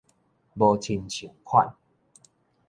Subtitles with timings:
[0.03, 0.03] 無
[0.79, 1.75] 親像款